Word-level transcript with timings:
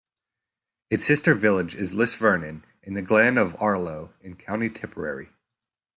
Its 0.89 1.05
sister 1.05 1.35
village 1.35 1.75
is 1.75 1.93
Lisvernane 1.93 2.63
in 2.81 2.95
the 2.95 3.03
Glen 3.03 3.37
of 3.37 3.53
Aherlow 3.59 4.11
in 4.21 4.35
County 4.35 4.67
Tipperary. 4.67 5.29